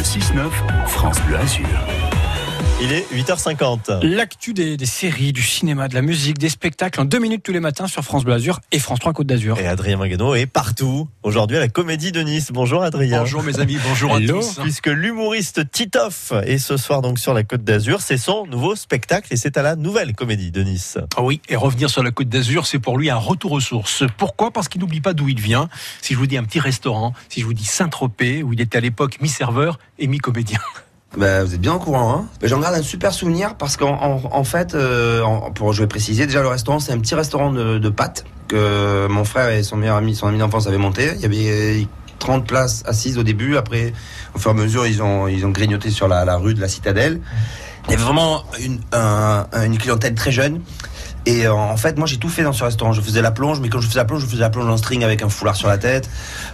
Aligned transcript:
Le 0.00 0.04
6-9, 0.04 0.50
France 0.86 1.20
Bleu 1.26 1.36
Azur. 1.36 1.66
Il 2.82 2.92
est 2.92 3.06
8h50. 3.12 4.06
L'actu 4.06 4.54
des, 4.54 4.78
des 4.78 4.86
séries, 4.86 5.34
du 5.34 5.42
cinéma, 5.42 5.86
de 5.88 5.94
la 5.94 6.00
musique, 6.00 6.38
des 6.38 6.48
spectacles 6.48 6.98
en 7.02 7.04
deux 7.04 7.18
minutes 7.18 7.42
tous 7.42 7.52
les 7.52 7.60
matins 7.60 7.86
sur 7.86 8.02
France 8.02 8.24
Bleu 8.24 8.32
Azur 8.32 8.58
et 8.72 8.78
France 8.78 9.00
3 9.00 9.12
Côte 9.12 9.26
d'Azur. 9.26 9.58
Et 9.58 9.66
Adrien 9.66 9.98
Mangano 9.98 10.34
est 10.34 10.46
partout. 10.46 11.06
Aujourd'hui 11.22 11.58
à 11.58 11.60
la 11.60 11.68
Comédie 11.68 12.10
de 12.10 12.22
Nice. 12.22 12.52
Bonjour 12.52 12.82
Adrien. 12.82 13.20
Bonjour 13.20 13.42
mes 13.42 13.60
amis, 13.60 13.76
bonjour 13.86 14.16
Hello. 14.16 14.38
à 14.38 14.40
tous. 14.40 14.60
Puisque 14.62 14.86
l'humoriste 14.86 15.70
Titoff 15.70 16.32
est 16.46 16.56
ce 16.56 16.78
soir 16.78 17.02
donc 17.02 17.18
sur 17.18 17.34
la 17.34 17.42
Côte 17.42 17.64
d'Azur, 17.64 18.00
c'est 18.00 18.16
son 18.16 18.46
nouveau 18.46 18.74
spectacle 18.74 19.30
et 19.30 19.36
c'est 19.36 19.58
à 19.58 19.62
la 19.62 19.76
nouvelle 19.76 20.14
Comédie 20.14 20.50
de 20.50 20.62
Nice. 20.62 20.96
Ah 21.18 21.22
oui, 21.22 21.42
et 21.50 21.56
revenir 21.56 21.90
sur 21.90 22.02
la 22.02 22.12
Côte 22.12 22.30
d'Azur, 22.30 22.66
c'est 22.66 22.78
pour 22.78 22.96
lui 22.96 23.10
un 23.10 23.16
retour 23.16 23.52
aux 23.52 23.60
sources. 23.60 24.04
Pourquoi? 24.16 24.52
Parce 24.52 24.68
qu'il 24.68 24.80
n'oublie 24.80 25.02
pas 25.02 25.12
d'où 25.12 25.28
il 25.28 25.40
vient. 25.40 25.68
Si 26.00 26.14
je 26.14 26.18
vous 26.18 26.26
dis 26.26 26.38
un 26.38 26.44
petit 26.44 26.60
restaurant, 26.60 27.12
si 27.28 27.42
je 27.42 27.44
vous 27.44 27.54
dis 27.54 27.66
Saint-Tropez, 27.66 28.42
où 28.42 28.54
il 28.54 28.60
était 28.62 28.78
à 28.78 28.80
l'époque 28.80 29.20
mi-serveur 29.20 29.78
et 29.98 30.06
mi-comédien. 30.06 30.60
Bah, 31.16 31.42
vous 31.44 31.54
êtes 31.54 31.60
bien 31.60 31.74
au 31.74 31.78
courant. 31.78 32.12
Hein 32.14 32.26
Bah, 32.40 32.46
J'en 32.48 32.60
garde 32.60 32.74
un 32.76 32.82
super 32.82 33.12
souvenir 33.12 33.56
parce 33.56 33.76
qu'en 33.76 33.94
en, 34.00 34.20
en 34.30 34.44
fait, 34.44 34.74
euh, 34.74 35.22
pour 35.54 35.72
je 35.72 35.82
vais 35.82 35.88
préciser, 35.88 36.26
déjà 36.26 36.40
le 36.42 36.48
restaurant, 36.48 36.78
c'est 36.78 36.92
un 36.92 36.98
petit 36.98 37.14
restaurant 37.14 37.52
de, 37.52 37.78
de 37.78 37.88
pâtes 37.88 38.24
que 38.48 39.06
mon 39.08 39.24
frère 39.24 39.48
et 39.50 39.62
son 39.62 39.76
meilleur 39.76 39.96
ami, 39.96 40.14
son 40.14 40.26
ami 40.28 40.38
d'enfance 40.38 40.66
avaient 40.66 40.78
monté. 40.78 41.10
Il 41.16 41.20
y 41.20 41.24
avait 41.24 41.86
30 42.20 42.46
places 42.46 42.82
assises 42.86 43.18
au 43.18 43.22
début. 43.22 43.56
Après, 43.56 43.92
au 44.34 44.38
fur 44.38 44.50
et 44.50 44.54
à 44.54 44.56
mesure, 44.56 44.86
ils 44.86 45.02
ont, 45.02 45.26
ils 45.26 45.44
ont 45.46 45.50
grignoté 45.50 45.90
sur 45.90 46.06
la, 46.06 46.24
la 46.24 46.36
rue 46.36 46.54
de 46.54 46.60
la 46.60 46.68
Citadelle. 46.68 47.20
Il 47.86 47.92
y 47.92 47.94
avait 47.94 48.04
vraiment 48.04 48.44
une, 48.62 48.78
un- 48.92 49.46
une 49.64 49.78
clientèle 49.78 50.14
très 50.14 50.30
jeune. 50.30 50.60
Et 51.26 51.46
euh, 51.46 51.52
en 51.52 51.76
fait, 51.76 51.98
moi, 51.98 52.06
j'ai 52.06 52.16
tout 52.16 52.28
fait 52.28 52.42
dans 52.42 52.52
ce 52.52 52.64
restaurant. 52.64 52.92
Je 52.92 53.00
faisais 53.00 53.20
la 53.22 53.30
plonge, 53.30 53.60
mais 53.60 53.68
quand 53.68 53.80
je 53.80 53.86
faisais 53.88 53.98
la 53.98 54.04
plonge, 54.04 54.22
je 54.22 54.26
faisais 54.26 54.40
la 54.40 54.50
plonge 54.50 54.66
en 54.68 54.76
string 54.76 55.04
avec 55.04 55.22
un 55.22 55.28
foulard 55.28 55.54
sur 55.56 55.68
la 55.68 55.76
tête. 55.78 56.08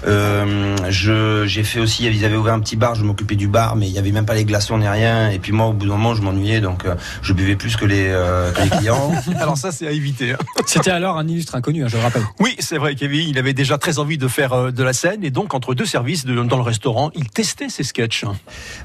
Euh, 0.07 0.77
je, 0.89 1.45
j'ai 1.47 1.65
fait 1.65 1.81
aussi, 1.81 2.05
ils 2.07 2.25
avaient 2.25 2.37
ouvert 2.37 2.55
un 2.55 2.61
petit 2.61 2.77
bar, 2.77 2.95
je 2.95 3.05
m'occupais 3.05 3.37
du 3.37 3.49
bar, 3.49 3.77
mais 3.77 3.87
il 3.89 3.93
y 3.93 3.99
avait 3.99 4.13
même 4.13 4.27
pas 4.27 4.35
les 4.35 4.45
glaçons 4.45 4.79
ni 4.79 4.89
rien. 4.89 5.31
Et 5.31 5.39
puis 5.39 5.53
moi, 5.53 5.67
au 5.67 5.73
bout 5.73 5.87
d'un 5.87 5.93
moment, 5.93 6.15
je 6.15 6.23
m'ennuyais, 6.23 6.61
donc 6.61 6.85
euh, 6.85 6.95
je 7.23 7.33
buvais 7.33 7.57
plus 7.57 7.77
que 7.77 7.85
les, 7.85 8.07
euh, 8.09 8.53
que 8.53 8.63
les 8.63 8.69
clients. 8.71 9.13
Alors 9.41 9.57
ça, 9.57 9.73
c'est 9.73 9.87
à 9.87 9.91
éviter. 9.93 10.33
hein. 10.33 10.39
C'était 10.67 10.91
alors 10.91 11.17
un 11.17 11.27
illustre 11.29 11.55
inconnu, 11.55 11.85
hein, 11.85 11.89
je 11.89 11.97
le 11.97 12.03
rappelle. 12.03 12.23
Oui, 12.41 12.57
c'est 12.59 12.79
vrai, 12.79 12.95
Kevin, 12.95 13.29
il 13.29 13.39
avait 13.39 13.53
déjà 13.55 13.79
très 13.79 13.99
envie 13.99 14.19
de 14.19 14.29
faire 14.29 14.53
euh, 14.53 14.71
de 14.73 14.83
la 14.83 14.93
scène, 14.93 15.23
et 15.25 15.31
donc 15.31 15.55
entre 15.55 15.75
deux 15.75 15.87
services 15.87 16.25
de- 16.25 16.43
dans 16.43 16.57
le 16.57 16.63
restaurant, 16.63 17.11
il 17.15 17.29
testait 17.29 17.69
ses 17.69 17.85
sketchs. 17.85 18.25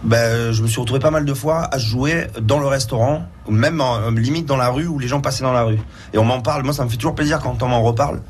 ben, 0.04 0.52
je 0.52 0.62
me 0.62 0.68
suis 0.68 0.80
retrouvé 0.80 1.00
pas 1.00 1.12
mal 1.12 1.26
de 1.26 1.34
fois 1.34 1.68
à 1.74 1.78
jouer 1.78 2.28
dans 2.40 2.60
le 2.60 2.68
restaurant, 2.68 3.26
même 3.50 3.82
en, 3.82 3.98
euh, 3.98 4.12
limite 4.12 4.46
dans 4.46 4.58
la 4.58 4.70
rue 4.70 4.88
où 4.88 5.00
les 5.00 5.08
gens 5.08 5.22
passaient 5.22 5.44
dans 5.44 5.54
la 5.54 5.64
rue. 5.64 5.80
Et 6.14 6.18
on 6.18 6.26
m'en 6.26 6.42
parle. 6.42 6.64
Moi, 6.64 6.74
ça 6.74 6.84
me 6.84 6.90
fait 6.90 6.98
toujours 6.98 7.16
plaisir 7.16 7.40
quand 7.40 7.62
on 7.64 7.68
m'en 7.68 7.82
reparle. 7.82 8.22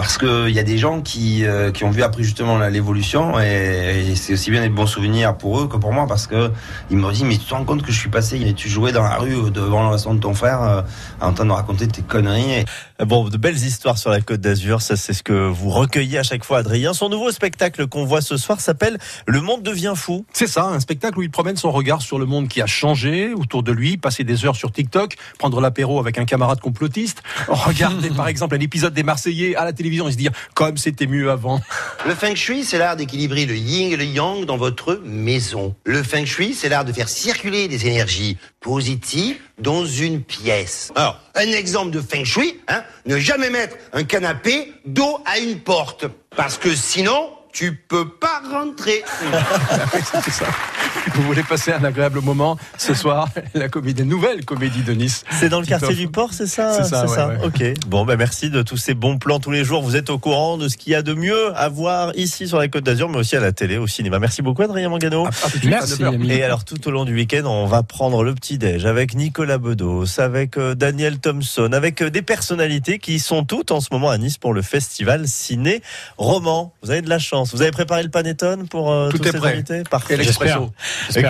Parce 0.00 0.16
que 0.16 0.48
il 0.48 0.54
y 0.54 0.58
a 0.58 0.62
des 0.62 0.78
gens 0.78 1.02
qui, 1.02 1.44
euh, 1.44 1.70
qui 1.72 1.84
ont 1.84 1.90
vu 1.90 2.02
après 2.02 2.22
justement 2.22 2.56
l'évolution 2.56 3.38
et, 3.38 4.06
et 4.08 4.16
c'est 4.16 4.32
aussi 4.32 4.50
bien 4.50 4.62
des 4.62 4.70
bons 4.70 4.86
souvenirs 4.86 5.36
pour 5.36 5.60
eux 5.60 5.68
que 5.68 5.76
pour 5.76 5.92
moi 5.92 6.06
parce 6.06 6.26
que 6.26 6.50
ils 6.90 6.96
me 6.96 7.12
disent 7.12 7.24
mais 7.24 7.36
tu 7.36 7.44
te 7.44 7.52
rends 7.52 7.66
compte 7.66 7.82
que 7.82 7.92
je 7.92 7.98
suis 7.98 8.08
passé 8.08 8.40
et 8.40 8.54
tu 8.54 8.70
jouais 8.70 8.92
dans 8.92 9.02
la 9.02 9.18
rue 9.18 9.36
euh, 9.36 9.50
devant 9.50 9.82
le 9.82 9.88
restaurant 9.90 10.14
de 10.14 10.20
ton 10.20 10.32
frère 10.32 10.62
euh, 10.62 10.80
en 11.20 11.34
train 11.34 11.44
de 11.44 11.52
raconter 11.52 11.86
tes 11.86 12.00
conneries 12.00 12.50
et 12.50 12.64
Bon, 13.06 13.26
de 13.30 13.38
belles 13.38 13.56
histoires 13.56 13.96
sur 13.96 14.10
la 14.10 14.20
Côte 14.20 14.42
d'Azur, 14.42 14.82
ça 14.82 14.94
c'est 14.94 15.14
ce 15.14 15.22
que 15.22 15.32
vous 15.32 15.70
recueillez 15.70 16.18
à 16.18 16.22
chaque 16.22 16.44
fois 16.44 16.58
Adrien. 16.58 16.92
Son 16.92 17.08
nouveau 17.08 17.30
spectacle 17.30 17.86
qu'on 17.86 18.04
voit 18.04 18.20
ce 18.20 18.36
soir 18.36 18.60
s'appelle 18.60 18.98
Le 19.26 19.40
monde 19.40 19.62
devient 19.62 19.94
fou. 19.96 20.26
C'est 20.34 20.46
ça, 20.46 20.66
un 20.66 20.80
spectacle 20.80 21.18
où 21.18 21.22
il 21.22 21.30
promène 21.30 21.56
son 21.56 21.72
regard 21.72 22.02
sur 22.02 22.18
le 22.18 22.26
monde 22.26 22.48
qui 22.48 22.60
a 22.60 22.66
changé 22.66 23.32
autour 23.32 23.62
de 23.62 23.72
lui, 23.72 23.96
passer 23.96 24.22
des 24.22 24.44
heures 24.44 24.54
sur 24.54 24.70
TikTok, 24.70 25.16
prendre 25.38 25.62
l'apéro 25.62 25.98
avec 25.98 26.18
un 26.18 26.26
camarade 26.26 26.60
complotiste, 26.60 27.22
regarder 27.48 28.10
par 28.10 28.28
exemple 28.28 28.54
un 28.54 28.60
épisode 28.60 28.92
des 28.92 29.02
Marseillais 29.02 29.56
à 29.56 29.64
la 29.64 29.72
télévision 29.72 29.89
et 29.90 30.12
se 30.12 30.16
dire 30.16 30.32
comme 30.54 30.76
c'était 30.76 31.06
mieux 31.06 31.30
avant. 31.30 31.60
Le 32.06 32.14
feng 32.14 32.34
shui, 32.34 32.64
c'est 32.64 32.78
l'art 32.78 32.96
d'équilibrer 32.96 33.46
le 33.46 33.56
yin 33.56 33.92
et 33.92 33.96
le 33.96 34.04
yang 34.04 34.44
dans 34.44 34.56
votre 34.56 35.00
maison. 35.04 35.74
Le 35.84 36.02
feng 36.02 36.24
shui, 36.24 36.54
c'est 36.54 36.68
l'art 36.68 36.84
de 36.84 36.92
faire 36.92 37.08
circuler 37.08 37.68
des 37.68 37.86
énergies 37.86 38.38
positives 38.60 39.36
dans 39.58 39.84
une 39.84 40.22
pièce. 40.22 40.92
Alors, 40.94 41.20
un 41.34 41.52
exemple 41.52 41.90
de 41.90 42.00
feng 42.00 42.24
shui, 42.24 42.60
hein, 42.68 42.82
ne 43.06 43.18
jamais 43.18 43.50
mettre 43.50 43.76
un 43.92 44.04
canapé 44.04 44.72
dos 44.86 45.20
à 45.26 45.38
une 45.38 45.60
porte. 45.60 46.06
Parce 46.36 46.58
que 46.58 46.74
sinon, 46.74 47.30
tu 47.52 47.74
peux 47.74 48.08
pas 48.08 48.42
rentrer. 48.50 49.02
C'est 50.24 50.30
ça. 50.30 50.46
Vous 51.14 51.22
voulez 51.22 51.42
passer 51.42 51.72
un 51.72 51.82
agréable 51.84 52.20
moment 52.20 52.56
ce 52.78 52.94
soir, 52.94 53.28
la 53.54 53.68
comédie, 53.68 54.04
nouvelle 54.04 54.44
comédie 54.44 54.82
de 54.82 54.92
Nice. 54.92 55.24
C'est 55.38 55.48
dans 55.48 55.60
le 55.60 55.66
quartier 55.66 55.94
du 55.94 56.08
port, 56.08 56.32
c'est 56.32 56.46
ça 56.46 56.72
C'est 56.82 56.84
ça, 56.88 57.06
ouais, 57.06 57.36
ouais. 57.38 57.44
Ok. 57.74 57.86
Bon, 57.88 58.04
bah 58.04 58.16
merci 58.16 58.50
de 58.50 58.62
tous 58.62 58.76
ces 58.76 58.94
bons 58.94 59.18
plans 59.18 59.40
tous 59.40 59.50
les 59.50 59.64
jours. 59.64 59.82
Vous 59.82 59.96
êtes 59.96 60.10
au 60.10 60.18
courant 60.18 60.56
de 60.58 60.68
ce 60.68 60.76
qu'il 60.76 60.92
y 60.92 60.94
a 60.94 61.02
de 61.02 61.14
mieux 61.14 61.52
à 61.56 61.68
voir 61.68 62.12
ici 62.16 62.48
sur 62.48 62.58
la 62.58 62.68
Côte 62.68 62.84
d'Azur, 62.84 63.08
mais 63.08 63.18
aussi 63.18 63.36
à 63.36 63.40
la 63.40 63.52
télé, 63.52 63.76
au 63.78 63.86
cinéma. 63.86 64.18
Merci 64.18 64.42
beaucoup 64.42 64.62
Adrien 64.62 64.88
Mangano. 64.88 65.26
Suite, 65.32 65.64
à 65.66 65.68
Merci, 65.68 65.92
9 65.92 66.02
heures. 66.02 66.14
ami. 66.14 66.30
Et 66.30 66.42
alors 66.42 66.64
tout 66.64 66.86
au 66.88 66.90
long 66.90 67.04
du 67.04 67.14
week-end, 67.14 67.44
on 67.44 67.66
va 67.66 67.82
prendre 67.82 68.22
le 68.22 68.34
petit 68.34 68.58
déj 68.58 68.86
avec 68.86 69.14
Nicolas 69.14 69.58
Bedos, 69.58 70.20
avec 70.20 70.56
euh, 70.58 70.74
Daniel 70.74 71.18
Thompson, 71.18 71.70
avec 71.72 72.02
euh, 72.02 72.10
des 72.10 72.22
personnalités 72.22 72.98
qui 72.98 73.18
sont 73.18 73.44
toutes 73.44 73.70
en 73.70 73.80
ce 73.80 73.88
moment 73.92 74.10
à 74.10 74.18
Nice 74.18 74.38
pour 74.38 74.52
le 74.54 74.62
festival 74.62 75.26
ciné 75.28 75.82
roman. 76.18 76.72
Vous 76.82 76.90
avez 76.90 77.02
de 77.02 77.08
la 77.08 77.18
chance. 77.18 77.54
Vous 77.54 77.62
avez 77.62 77.70
préparé 77.70 78.02
le 78.02 78.10
panettone 78.10 78.68
pour 78.68 78.90
euh, 78.92 79.08
Tout 79.10 79.18
tous 79.18 79.28
est 79.28 79.32
ces 79.32 79.38
prêt. 79.38 79.52
invités? 79.54 79.82
Parfait. 79.84 80.14
Et 80.14 80.16
l'expresso. 80.18 80.70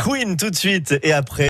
Queen 0.04 0.36
tout 0.36 0.50
de 0.50 0.56
suite 0.56 0.98
et 1.02 1.12
après 1.12 1.48